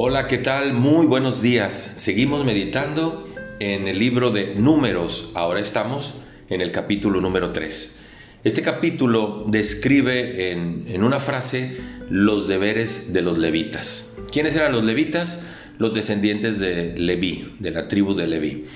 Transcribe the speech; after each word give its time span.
Hola, 0.00 0.28
¿qué 0.28 0.38
tal? 0.38 0.74
Muy 0.74 1.06
buenos 1.06 1.42
días. 1.42 1.72
Seguimos 1.96 2.44
meditando 2.44 3.28
en 3.58 3.88
el 3.88 3.98
libro 3.98 4.30
de 4.30 4.54
números. 4.54 5.32
Ahora 5.34 5.58
estamos 5.58 6.14
en 6.48 6.60
el 6.60 6.70
capítulo 6.70 7.20
número 7.20 7.50
3. 7.50 8.00
Este 8.44 8.62
capítulo 8.62 9.44
describe 9.48 10.52
en, 10.52 10.84
en 10.86 11.02
una 11.02 11.18
frase 11.18 11.78
los 12.08 12.46
deberes 12.46 13.12
de 13.12 13.22
los 13.22 13.38
levitas. 13.38 14.16
¿Quiénes 14.32 14.54
eran 14.54 14.70
los 14.70 14.84
levitas? 14.84 15.44
Los 15.78 15.92
descendientes 15.94 16.60
de 16.60 16.96
Leví, 16.96 17.56
de 17.58 17.72
la 17.72 17.88
tribu 17.88 18.14
de 18.14 18.28
Leví. 18.28 18.66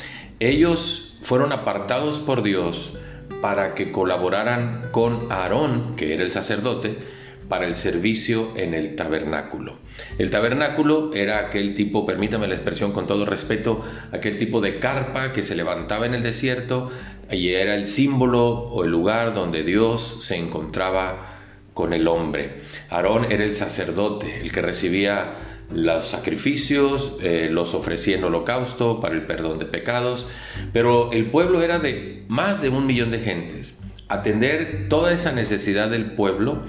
Ellos 0.40 1.18
fueron 1.22 1.52
apartados 1.52 2.18
por 2.18 2.42
Dios 2.42 2.94
para 3.40 3.74
que 3.74 3.92
colaboraran 3.92 4.88
con 4.90 5.30
Aarón, 5.30 5.94
que 5.94 6.14
era 6.14 6.24
el 6.24 6.32
sacerdote, 6.32 7.21
para 7.52 7.66
el 7.66 7.76
servicio 7.76 8.54
en 8.56 8.72
el 8.72 8.96
tabernáculo. 8.96 9.76
El 10.16 10.30
tabernáculo 10.30 11.12
era 11.12 11.38
aquel 11.38 11.74
tipo, 11.74 12.06
permítame 12.06 12.48
la 12.48 12.54
expresión 12.54 12.92
con 12.92 13.06
todo 13.06 13.26
respeto, 13.26 13.84
aquel 14.10 14.38
tipo 14.38 14.62
de 14.62 14.78
carpa 14.78 15.34
que 15.34 15.42
se 15.42 15.54
levantaba 15.54 16.06
en 16.06 16.14
el 16.14 16.22
desierto 16.22 16.90
y 17.30 17.50
era 17.50 17.74
el 17.74 17.88
símbolo 17.88 18.46
o 18.48 18.84
el 18.84 18.90
lugar 18.90 19.34
donde 19.34 19.64
Dios 19.64 20.20
se 20.22 20.36
encontraba 20.38 21.40
con 21.74 21.92
el 21.92 22.08
hombre. 22.08 22.62
Aarón 22.88 23.30
era 23.30 23.44
el 23.44 23.54
sacerdote, 23.54 24.40
el 24.40 24.50
que 24.50 24.62
recibía 24.62 25.34
los 25.70 26.08
sacrificios, 26.08 27.18
eh, 27.20 27.50
los 27.52 27.74
ofrecía 27.74 28.16
en 28.16 28.24
holocausto 28.24 28.98
para 29.02 29.14
el 29.14 29.26
perdón 29.26 29.58
de 29.58 29.66
pecados, 29.66 30.26
pero 30.72 31.12
el 31.12 31.26
pueblo 31.26 31.60
era 31.60 31.80
de 31.80 32.24
más 32.28 32.62
de 32.62 32.70
un 32.70 32.86
millón 32.86 33.10
de 33.10 33.18
gentes. 33.18 33.78
Atender 34.08 34.86
toda 34.88 35.12
esa 35.12 35.32
necesidad 35.32 35.90
del 35.90 36.12
pueblo 36.12 36.62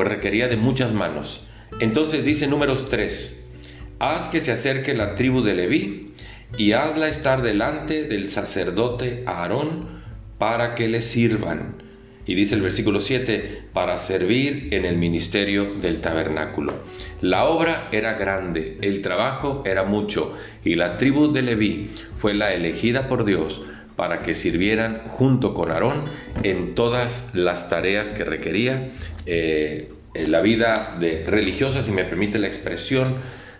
pues 0.00 0.08
requería 0.08 0.48
de 0.48 0.56
muchas 0.56 0.94
manos. 0.94 1.46
Entonces 1.78 2.24
dice 2.24 2.46
números 2.46 2.88
3, 2.88 3.50
haz 3.98 4.28
que 4.28 4.40
se 4.40 4.50
acerque 4.50 4.94
la 4.94 5.14
tribu 5.14 5.42
de 5.42 5.52
Leví 5.52 6.14
y 6.56 6.72
hazla 6.72 7.08
estar 7.08 7.42
delante 7.42 8.04
del 8.04 8.30
sacerdote 8.30 9.24
Aarón 9.26 10.00
para 10.38 10.74
que 10.74 10.88
le 10.88 11.02
sirvan. 11.02 11.82
Y 12.24 12.34
dice 12.34 12.54
el 12.54 12.62
versículo 12.62 13.02
7, 13.02 13.64
para 13.74 13.98
servir 13.98 14.68
en 14.70 14.86
el 14.86 14.96
ministerio 14.96 15.74
del 15.74 16.00
tabernáculo. 16.00 16.72
La 17.20 17.44
obra 17.44 17.90
era 17.92 18.14
grande, 18.14 18.78
el 18.80 19.02
trabajo 19.02 19.62
era 19.66 19.84
mucho, 19.84 20.34
y 20.64 20.76
la 20.76 20.96
tribu 20.96 21.30
de 21.30 21.42
Leví 21.42 21.90
fue 22.16 22.32
la 22.32 22.54
elegida 22.54 23.06
por 23.06 23.26
Dios 23.26 23.60
para 24.00 24.22
que 24.22 24.34
sirvieran 24.34 25.02
junto 25.08 25.52
con 25.52 25.70
Aarón 25.70 26.04
en 26.42 26.74
todas 26.74 27.34
las 27.34 27.68
tareas 27.68 28.14
que 28.14 28.24
requería 28.24 28.92
eh, 29.26 29.92
la 30.14 30.40
vida 30.40 30.96
de, 30.98 31.22
religiosa, 31.26 31.82
si 31.82 31.90
me 31.90 32.04
permite 32.04 32.38
la 32.38 32.46
expresión, 32.46 33.16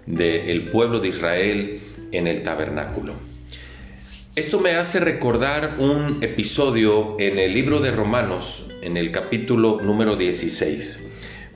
del 0.06 0.70
pueblo 0.70 1.00
de 1.00 1.08
Israel 1.08 1.80
en 2.12 2.26
el 2.26 2.42
tabernáculo. 2.42 3.12
Esto 4.34 4.60
me 4.60 4.76
hace 4.76 4.98
recordar 4.98 5.74
un 5.76 6.22
episodio 6.22 7.16
en 7.18 7.38
el 7.38 7.52
libro 7.52 7.80
de 7.80 7.90
Romanos, 7.90 8.72
en 8.80 8.96
el 8.96 9.12
capítulo 9.12 9.82
número 9.82 10.16
16. 10.16 11.06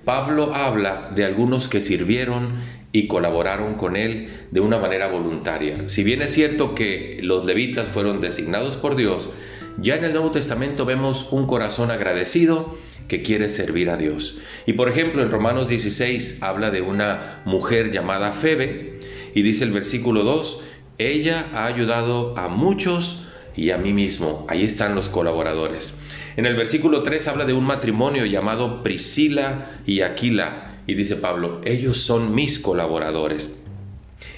Pablo 0.05 0.55
habla 0.55 1.11
de 1.15 1.25
algunos 1.25 1.69
que 1.69 1.81
sirvieron 1.81 2.61
y 2.95 3.09
colaboraron 3.09 3.75
con 3.75 3.97
él 3.97 4.29
de 4.53 4.61
una 4.61 4.79
manera 4.79 5.09
voluntaria. 5.09 5.89
Si 5.89 6.05
bien 6.05 6.23
es 6.23 6.33
cierto 6.33 6.77
que 6.77 7.19
los 7.23 7.45
levitas 7.45 7.89
fueron 7.89 8.21
designados 8.21 8.77
por 8.77 8.95
Dios, 8.95 9.31
ya 9.79 9.97
en 9.97 10.05
el 10.05 10.13
Nuevo 10.13 10.31
Testamento 10.31 10.85
vemos 10.85 11.33
un 11.33 11.49
corazón 11.49 11.91
agradecido 11.91 12.79
que 13.09 13.23
quiere 13.23 13.49
servir 13.49 13.91
a 13.91 13.97
Dios. 13.97 14.39
Y 14.65 14.75
por 14.75 14.89
ejemplo, 14.89 15.25
en 15.25 15.33
Romanos 15.33 15.69
16 15.69 16.41
habla 16.41 16.71
de 16.71 16.83
una 16.83 17.43
mujer 17.45 17.91
llamada 17.91 18.33
Febe 18.33 19.01
y 19.35 19.43
dice 19.43 19.65
el 19.65 19.73
versículo 19.73 20.23
2, 20.23 20.63
ella 20.99 21.47
ha 21.53 21.67
ayudado 21.67 22.39
a 22.39 22.47
muchos 22.47 23.27
y 23.57 23.73
a 23.73 23.77
mí 23.77 23.93
mismo. 23.93 24.47
Ahí 24.49 24.63
están 24.63 24.95
los 24.95 25.09
colaboradores. 25.09 25.99
En 26.37 26.47
el 26.47 26.55
versículo 26.55 27.03
3 27.03 27.27
habla 27.27 27.45
de 27.45 27.55
un 27.55 27.65
matrimonio 27.65 28.25
llamado 28.25 28.85
Priscila 28.85 29.73
y 29.85 30.03
Aquila 30.03 30.74
y 30.87 30.95
dice 30.95 31.17
Pablo, 31.17 31.61
ellos 31.65 32.01
son 32.01 32.35
mis 32.35 32.59
colaboradores. 32.59 33.65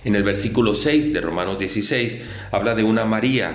En 0.05 0.15
el 0.15 0.23
versículo 0.23 0.75
6 0.75 1.13
de 1.13 1.21
Romanos 1.21 1.59
16 1.59 2.23
habla 2.53 2.75
de 2.75 2.85
una 2.85 3.05
María 3.05 3.53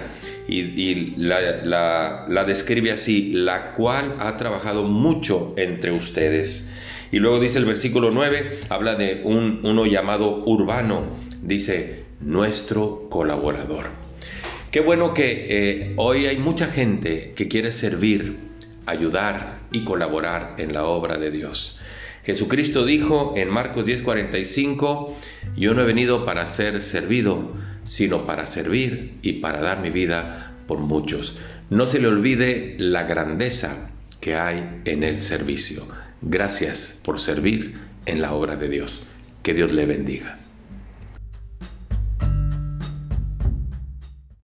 y, 0.48 1.14
la, 1.18 2.44
describe 2.46 2.92
así, 2.92 3.32
la 3.34 3.72
cual 3.74 4.18
ha 4.20 4.36
trabajado 4.38 4.84
mucho 4.84 5.54
entre 5.58 5.92
ustedes. 5.92 6.74
Y 7.12 7.20
luego 7.20 7.40
dice 7.40 7.58
el 7.58 7.66
versículo 7.66 8.12
9, 8.12 8.60
habla 8.70 8.96
de 8.96 9.22
un, 9.24 9.62
uno 9.64 9.86
llamado 9.86 10.44
Urbano, 10.46 11.04
dice, 11.42 12.04
nuestro 12.20 13.08
colaborador. 13.10 13.88
Qué 14.72 14.80
bueno 14.80 15.14
que 15.14 15.48
eh, 15.50 15.94
hoy 15.98 16.28
hay 16.28 16.38
mucha 16.38 16.68
gente 16.68 17.34
que 17.36 17.48
quiere 17.48 17.72
servir, 17.72 18.38
ayudar 18.86 19.60
y 19.72 19.84
colaborar 19.84 20.56
en 20.58 20.74
la 20.74 20.86
obra 20.86 21.18
de 21.18 21.32
Dios. 21.32 21.78
Jesucristo 22.24 22.86
dijo 22.86 23.34
en 23.36 23.50
Marcos 23.50 23.86
10:45, 23.86 25.16
yo 25.58 25.74
no 25.74 25.82
he 25.82 25.86
venido 25.86 26.26
para 26.26 26.48
ser 26.48 26.82
servido, 26.82 27.52
sino 27.86 28.26
para 28.26 28.48
servir 28.48 29.14
y 29.22 29.34
para 29.34 29.62
dar 29.62 29.82
mi 29.82 29.90
vida 29.90 30.54
por 30.68 30.80
muchos. 30.80 31.38
No 31.70 31.88
se 31.88 32.00
le 32.00 32.08
olvide 32.08 32.76
la 32.78 33.04
grandeza 33.04 33.92
que 34.20 34.36
hay 34.36 34.82
en 34.86 35.04
el 35.04 35.20
servicio. 35.20 35.88
Gracias 36.22 37.00
por 37.04 37.20
servir 37.20 37.80
en 38.06 38.22
la 38.22 38.34
obra 38.34 38.56
de 38.56 38.70
Dios. 38.70 39.04
Que 39.42 39.54
Dios 39.54 39.72
le 39.72 39.86
bendiga. 39.86 40.38